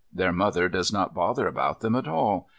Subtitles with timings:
[0.11, 2.49] Their mother does not bother about them at all.